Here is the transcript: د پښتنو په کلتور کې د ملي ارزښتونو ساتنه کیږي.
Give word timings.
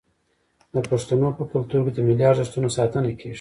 د 0.73 0.75
پښتنو 0.89 1.29
په 1.37 1.43
کلتور 1.51 1.81
کې 1.85 1.91
د 1.93 1.99
ملي 2.07 2.25
ارزښتونو 2.31 2.67
ساتنه 2.77 3.09
کیږي. 3.19 3.29